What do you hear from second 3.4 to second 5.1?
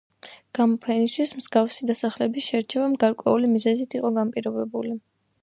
მიზეზით იყო განპირობებული.